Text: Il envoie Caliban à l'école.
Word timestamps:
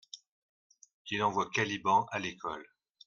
Il 1.11 1.21
envoie 1.21 1.51
Caliban 1.51 2.07
à 2.09 2.17
l'école. 2.17 2.65